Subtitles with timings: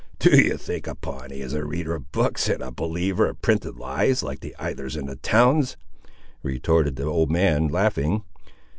[0.17, 3.75] "Do you think a Pawnee is a reader of books, and a believer of printed
[3.75, 5.77] lies, like the idlers in the towns?"
[6.41, 8.23] retorted the old man, laughing.